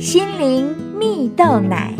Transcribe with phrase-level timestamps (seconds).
[0.00, 0.66] 心灵
[0.98, 1.94] 蜜豆奶。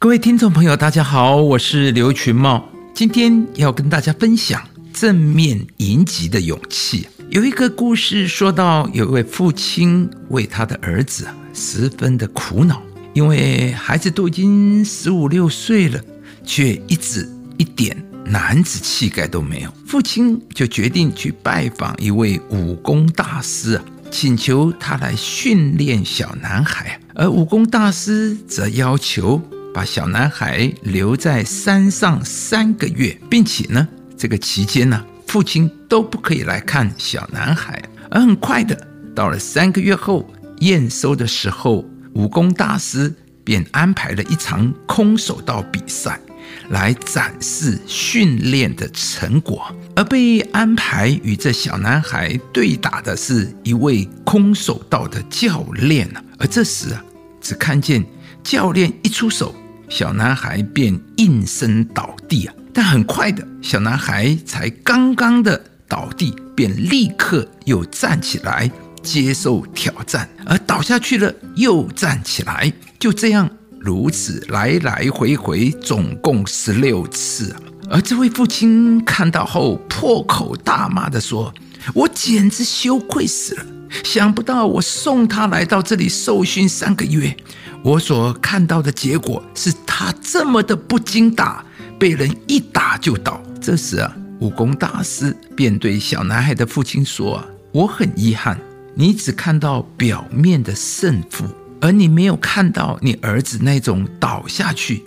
[0.00, 4.60] 各位听众朋友，大家好，我是刘群茂，今天要跟大家分享
[4.92, 7.06] 正面迎击的勇气。
[7.30, 12.82] 有一个故事说到，有一位父亲为他的儿子十分的苦恼，
[13.12, 16.00] 因为孩子都已经十五六岁了，
[16.44, 19.72] 却一直一点男子气概都没有。
[19.86, 23.84] 父亲就决定去拜访一位武功大师啊。
[24.12, 29.40] 请求他来训练小男孩，而武功大师则要求
[29.72, 37.82] 把小男孩留在山上三个月，并且呢，这个期间呢，父亲都不可以来看小男孩。
[38.10, 41.82] 而很快的，到了三个月后验收的时候，
[42.12, 46.20] 武功大师便安排了一场空手道比赛。
[46.70, 56.08] 来展示训练的成果，而被安排与这小男孩对打的是一位空手道的教练。
[56.38, 57.04] 而这时啊，
[57.40, 58.04] 只看见
[58.42, 59.54] 教练一出手，
[59.88, 62.54] 小男孩便应声倒地啊。
[62.74, 68.70] 但很快的，小男孩才刚刚的倒地，便立刻又站起来
[69.02, 73.48] 接受挑战，而倒下去了又站起来，就这样。
[73.84, 77.54] 如此来来回回，总共十六次。
[77.90, 81.52] 而这位父亲看到后，破口大骂地说
[81.92, 83.66] ：“我简直羞愧死了！
[84.04, 87.36] 想不到我送他来到这里受训三个月，
[87.82, 91.64] 我所看到的结果是他这么的不经打，
[91.98, 98.56] 被人一打就倒。”这时啊，武功大师便对小男孩的父亲说：“我很遗憾，
[98.94, 101.44] 你只看到表面的胜负。”
[101.82, 105.02] 而你没有看到你儿子那种倒下去，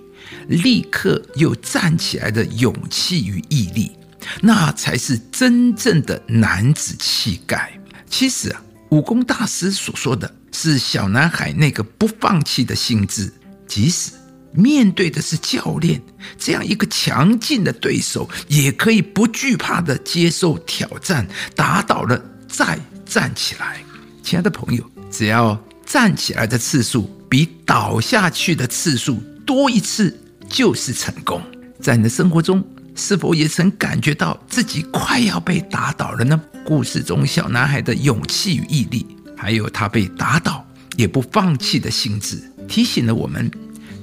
[0.50, 3.94] 立刻又站起来的勇气与毅力，
[4.42, 7.72] 那才是真正的男子气概。
[8.10, 13.32] 其实啊，武功大师所说的是小男孩那个不放弃的心智，
[13.66, 14.12] 即使
[14.52, 16.02] 面对的是教练
[16.38, 23.82] 这样一个强劲的对手，也可以不惧怕的接受挑战，打倒了再站起来。
[24.22, 25.58] 亲爱的朋友，只要。
[25.86, 30.18] 站起来的次数比倒下去的次数多一次，
[30.50, 31.42] 就是成功。
[31.80, 32.64] 在你的生活中，
[32.96, 36.42] 是否也曾感觉到自己快要被打倒了呢？
[36.66, 39.06] 故事中小男孩的勇气与毅力，
[39.38, 40.66] 还有他被打倒
[40.96, 43.52] 也不放弃的心智，提醒了我们：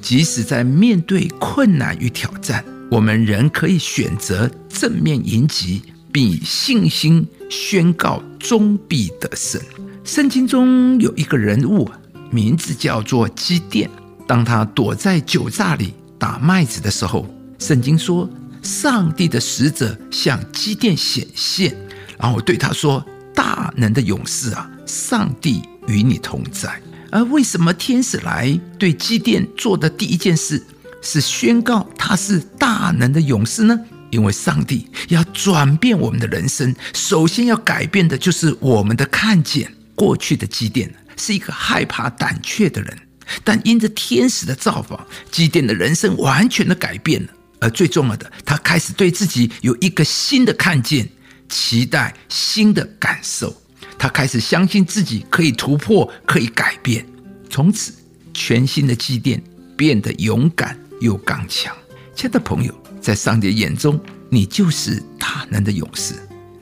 [0.01, 5.83] 即使在面对困难与挑战，我们仍可以选择正面迎击，
[6.13, 9.61] 并以信心宣告终必得胜。
[10.05, 11.89] 圣经中有一个人物，
[12.31, 13.89] 名字叫做基甸。
[14.27, 17.27] 当他躲在酒榨里打麦子的时候，
[17.59, 18.29] 圣经说，
[18.63, 21.75] 上帝的使者向基甸显现，
[22.19, 26.81] 然后对他说：“大能的勇士啊，上帝与你同在。”
[27.11, 30.65] 而为什么天使来对基甸做的第一件事
[31.03, 33.79] 是宣告他是大能的勇士呢？
[34.11, 39.73] 因为上帝要转变我们的人生，首先要改变的就是我们的看见。
[40.03, 42.99] 过去的基甸是一个害怕胆怯的人，
[43.45, 47.29] 但因着天使的造访，基甸的人生完全的改变了。
[47.61, 51.09] 而最重要的，他开始对自己有一个新的看见，
[51.49, 53.55] 期待新的感受。
[53.97, 57.07] 他开始相信自己可以突破，可以改变。
[57.49, 57.95] 从此，
[58.35, 59.41] 全新的基甸
[59.77, 61.73] 变得勇敢又刚强。
[62.17, 66.15] 亲爱的朋友，在上帝眼中，你就是大能的勇士。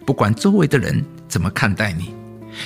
[0.04, 2.19] 不管周围的人怎么看待你。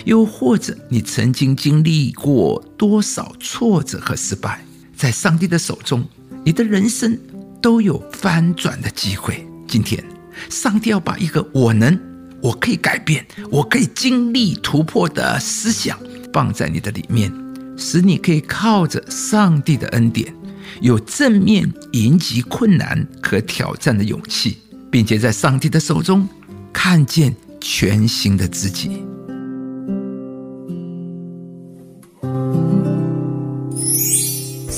[0.05, 4.65] 又或者你曾经经历过多少挫折和失败，
[4.97, 6.05] 在上帝的手中，
[6.45, 7.19] 你的人生
[7.61, 9.47] 都有翻转的机会。
[9.67, 10.05] 今天，
[10.51, 11.99] 上帝要把一个我能、
[12.41, 15.99] 我可以改变、我可以经历突破的思想
[16.33, 17.33] 放在你的里面，
[17.77, 20.35] 使你可以靠着上帝的恩典，
[20.81, 24.59] 有正面迎击困难和挑战的勇气，
[24.91, 26.29] 并且在上帝的手中
[26.73, 29.04] 看见全新的自己。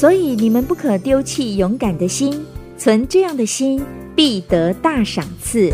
[0.07, 2.41] 所以你们不可丢弃勇敢的心，
[2.79, 5.73] 存这样的心，必得大赏赐。